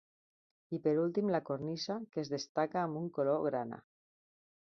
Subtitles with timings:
[0.77, 3.81] I per últim la cornisa, que es destaca amb un color grana.